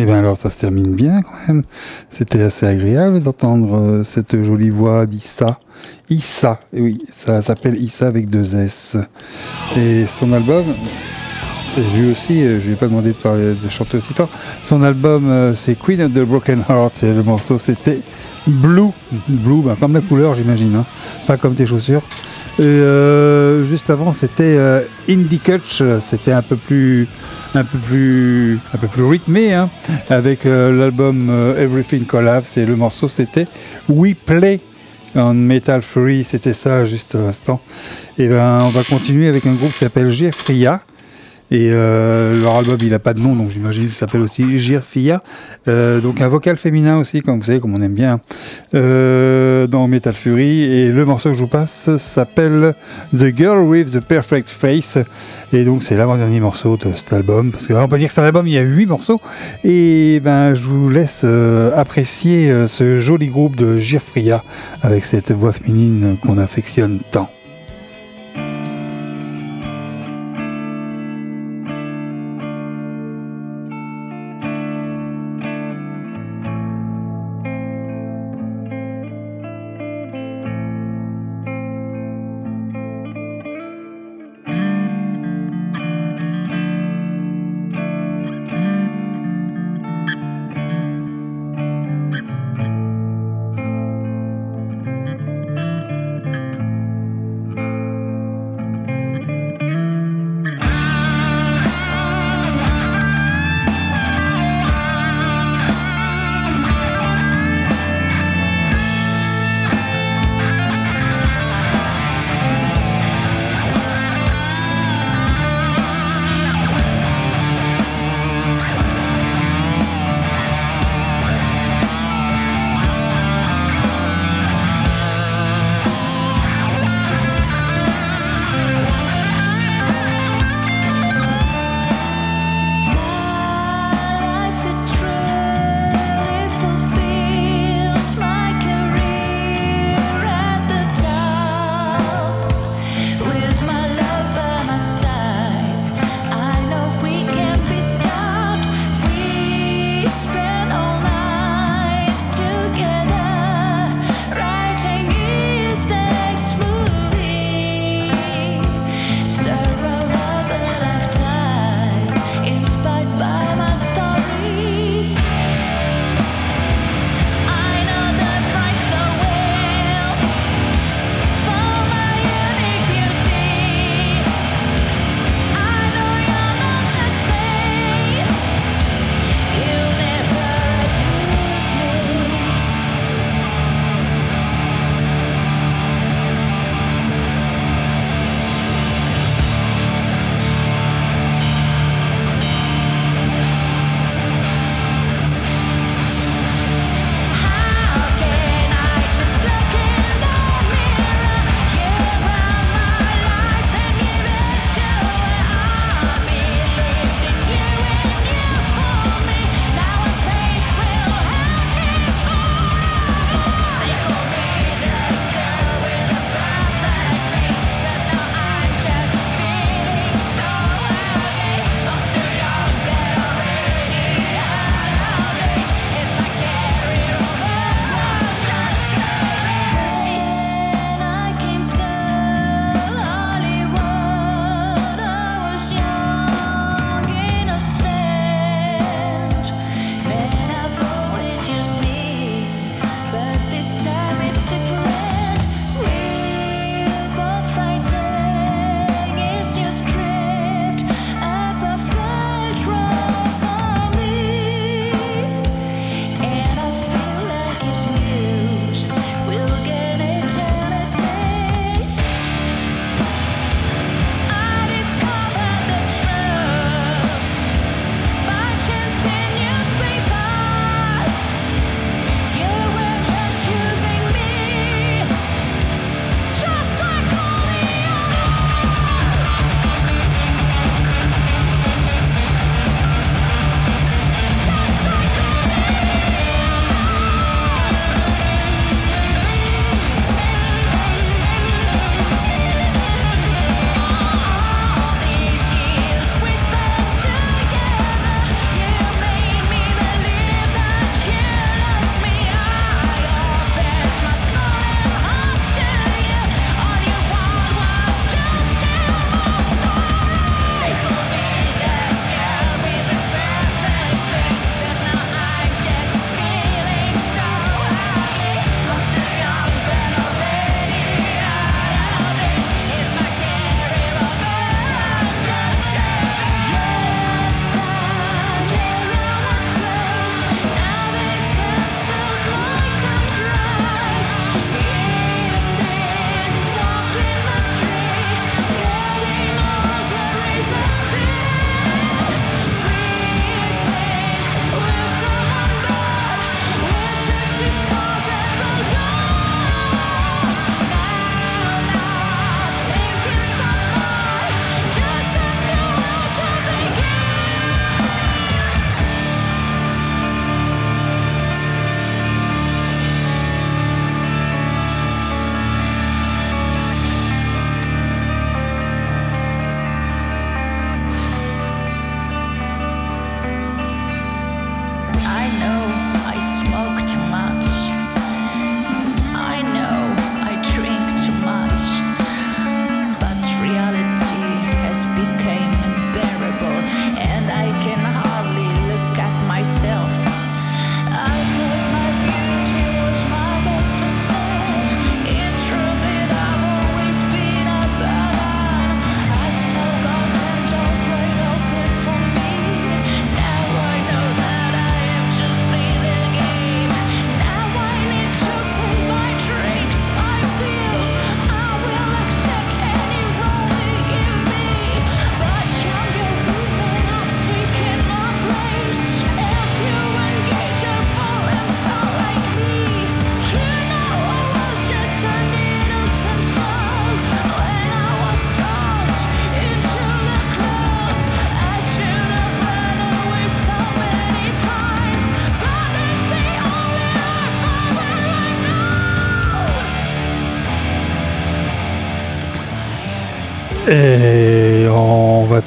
Et 0.00 0.06
bien 0.06 0.20
alors 0.20 0.38
ça 0.38 0.48
se 0.48 0.56
termine 0.56 0.94
bien 0.94 1.20
quand 1.20 1.36
même. 1.46 1.62
C'était 2.10 2.40
assez 2.40 2.64
agréable 2.64 3.20
d'entendre 3.20 3.76
euh, 3.76 4.02
cette 4.02 4.42
jolie 4.42 4.70
voix 4.70 5.04
d'Issa. 5.04 5.60
Issa, 6.08 6.58
et 6.74 6.80
oui, 6.80 7.04
ça 7.10 7.42
s'appelle 7.42 7.76
Issa 7.76 8.06
avec 8.06 8.30
deux 8.30 8.54
S. 8.54 8.96
Et 9.76 10.06
son 10.06 10.32
album, 10.32 10.64
lui 11.94 12.10
aussi, 12.10 12.42
euh, 12.42 12.58
je 12.60 12.68
lui 12.68 12.72
ai 12.72 12.76
pas 12.76 12.86
demandé 12.86 13.10
de, 13.10 13.14
parler, 13.14 13.52
de 13.62 13.68
chanter 13.68 13.98
aussi 13.98 14.14
fort. 14.14 14.30
Son 14.64 14.82
album 14.82 15.28
euh, 15.28 15.54
c'est 15.54 15.78
Queen 15.78 16.00
of 16.00 16.12
the 16.12 16.20
Broken 16.20 16.64
Heart 16.66 17.02
et 17.02 17.12
le 17.12 17.22
morceau 17.22 17.58
c'était 17.58 18.00
Blue. 18.46 18.92
Blue, 19.28 19.60
ben, 19.60 19.76
comme 19.78 19.92
la 19.92 20.00
couleur 20.00 20.34
j'imagine, 20.34 20.76
hein. 20.76 20.86
pas 21.26 21.36
comme 21.36 21.54
tes 21.54 21.66
chaussures. 21.66 22.02
Et 22.58 22.82
juste 23.68 23.90
avant 23.90 24.14
c'était 24.14 24.58
Indie 25.08 25.38
Kutch, 25.38 25.82
c'était 26.00 26.32
un 26.32 26.42
peu 26.42 26.56
plus 26.56 27.06
un 27.54 27.64
peu 27.64 27.78
plus 27.78 28.58
un 28.74 28.78
peu 28.78 28.86
plus 28.86 29.04
rythmé 29.04 29.52
hein, 29.52 29.68
avec 30.08 30.46
euh, 30.46 30.72
l'album 30.72 31.28
euh, 31.30 31.62
Everything 31.62 32.04
Collapse 32.04 32.56
et 32.56 32.64
le 32.64 32.76
morceau 32.76 33.08
c'était 33.08 33.46
We 33.88 34.14
Play 34.14 34.60
en 35.16 35.34
Metal 35.34 35.82
Fury, 35.82 36.24
c'était 36.24 36.54
ça 36.54 36.84
juste 36.84 37.14
à 37.14 37.18
l'instant. 37.18 37.60
Et 38.18 38.28
ben 38.28 38.60
on 38.62 38.68
va 38.68 38.84
continuer 38.84 39.28
avec 39.28 39.46
un 39.46 39.54
groupe 39.54 39.72
qui 39.72 39.78
s'appelle 39.78 40.10
Jeffria. 40.10 40.80
Et 41.50 41.70
euh, 41.72 42.40
leur 42.40 42.56
album, 42.56 42.78
il 42.80 42.90
n'a 42.90 43.00
pas 43.00 43.12
de 43.12 43.18
nom, 43.18 43.34
donc 43.34 43.50
j'imagine 43.50 43.84
qu'il 43.84 43.92
s'appelle 43.92 44.20
aussi 44.20 44.58
Girfia. 44.58 45.20
Euh, 45.66 46.00
donc 46.00 46.20
un 46.20 46.28
vocal 46.28 46.56
féminin 46.56 46.98
aussi, 46.98 47.22
comme 47.22 47.40
vous 47.40 47.44
savez, 47.44 47.58
comme 47.58 47.74
on 47.74 47.80
aime 47.80 47.94
bien 47.94 48.20
euh, 48.74 49.66
dans 49.66 49.88
Metal 49.88 50.14
Fury. 50.14 50.62
Et 50.62 50.92
le 50.92 51.04
morceau 51.04 51.30
que 51.30 51.34
je 51.34 51.40
vous 51.40 51.48
passe 51.48 51.96
s'appelle 51.96 52.74
The 53.12 53.36
Girl 53.36 53.64
with 53.64 53.92
the 53.92 54.00
Perfect 54.00 54.48
Face. 54.48 54.98
Et 55.52 55.64
donc 55.64 55.82
c'est 55.82 55.96
l'avant-dernier 55.96 56.38
morceau 56.38 56.76
de 56.76 56.92
cet 56.94 57.12
album. 57.12 57.50
Parce 57.50 57.66
que 57.66 57.72
on 57.72 57.88
peut 57.88 57.98
dire 57.98 58.08
que 58.08 58.14
c'est 58.14 58.20
un 58.20 58.24
album, 58.24 58.46
il 58.46 58.54
y 58.54 58.58
a 58.58 58.62
huit 58.62 58.86
morceaux. 58.86 59.20
Et 59.64 60.20
ben 60.20 60.54
je 60.54 60.62
vous 60.62 60.88
laisse 60.88 61.24
apprécier 61.74 62.68
ce 62.68 63.00
joli 63.00 63.26
groupe 63.26 63.56
de 63.56 63.78
Girfria 63.78 64.44
avec 64.82 65.04
cette 65.04 65.32
voix 65.32 65.52
féminine 65.52 66.16
qu'on 66.22 66.38
affectionne 66.38 67.00
tant. 67.10 67.28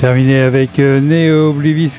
Terminer 0.03 0.41
avec 0.41 0.79
euh, 0.79 0.99
Neo 0.99 1.51
Oblivis 1.51 1.93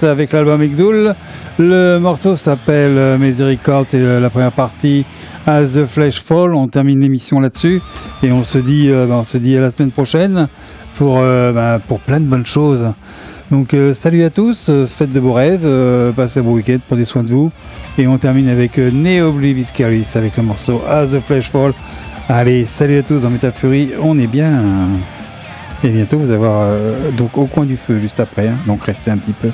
avec 0.00 0.32
l'album 0.32 0.62
Exul. 0.62 1.14
Le 1.58 1.98
morceau 1.98 2.36
s'appelle 2.36 2.96
euh, 2.96 3.18
Miséricorde, 3.18 3.84
c'est 3.90 4.00
euh, 4.00 4.18
la 4.18 4.30
première 4.30 4.50
partie 4.50 5.04
As 5.46 5.74
the 5.74 5.84
Flesh 5.84 6.22
Fall. 6.22 6.54
On 6.54 6.68
termine 6.68 7.02
l'émission 7.02 7.40
là-dessus 7.40 7.82
et 8.22 8.32
on 8.32 8.44
se 8.44 8.56
dit, 8.56 8.88
ben, 8.88 9.10
on 9.10 9.24
se 9.24 9.36
dit 9.36 9.58
à 9.58 9.60
la 9.60 9.70
semaine 9.72 9.90
prochaine 9.90 10.48
pour, 10.96 11.18
ben, 11.18 11.80
pour 11.86 12.00
plein 12.00 12.18
de 12.18 12.24
bonnes 12.24 12.46
choses. 12.46 12.86
Donc 13.50 13.76
salut 13.92 14.24
à 14.24 14.30
tous, 14.30 14.70
faites 14.88 15.10
de 15.10 15.20
beaux 15.20 15.34
rêves, 15.34 15.68
passez 16.16 16.40
un 16.40 16.44
bon 16.44 16.54
week-end, 16.54 16.78
prenez 16.88 17.04
soin 17.04 17.22
de 17.24 17.28
vous. 17.28 17.52
Et 17.98 18.06
on 18.06 18.16
termine 18.16 18.48
avec 18.48 18.78
Neo 18.78 19.28
Oblivis 19.28 19.68
avec 20.14 20.38
le 20.38 20.42
morceau 20.42 20.80
As 20.88 21.08
the 21.08 21.20
Flesh 21.20 21.50
Fall. 21.50 21.74
Allez, 22.26 22.64
salut 22.64 23.00
à 23.00 23.02
tous 23.02 23.18
dans 23.18 23.28
Metal 23.28 23.52
Fury, 23.54 23.90
on 24.02 24.18
est 24.18 24.28
bien. 24.28 24.62
Et 25.84 25.90
bientôt 25.90 26.16
vous 26.16 26.30
avoir 26.30 26.62
euh, 26.62 27.10
donc 27.10 27.36
au 27.36 27.44
coin 27.44 27.66
du 27.66 27.76
feu 27.76 27.98
juste 27.98 28.18
après, 28.18 28.48
hein. 28.48 28.56
donc 28.66 28.82
restez 28.84 29.10
un 29.10 29.18
petit 29.18 29.34
peu. 29.34 29.50